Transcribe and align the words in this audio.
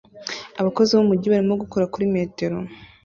Abakozi 0.59 0.91
bo 0.93 1.01
mu 1.03 1.09
mujyi 1.11 1.27
barimo 1.31 1.55
gukora 1.63 1.85
kuri 1.93 2.05
metero 2.15 2.57